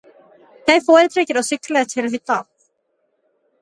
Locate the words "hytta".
2.19-2.43